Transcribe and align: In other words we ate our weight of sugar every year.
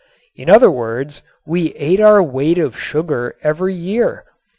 In 0.35 0.49
other 0.49 0.71
words 0.71 1.21
we 1.45 1.73
ate 1.75 1.99
our 1.99 2.23
weight 2.23 2.57
of 2.57 2.75
sugar 2.75 3.35
every 3.43 3.75
year. 3.75 4.25